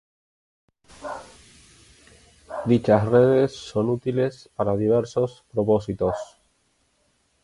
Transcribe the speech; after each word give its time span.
Dichas 2.65 3.07
redes 3.07 3.55
son 3.55 3.87
útiles 3.91 4.49
para 4.55 4.75
diversos 4.75 5.45
propósitos. 5.51 6.15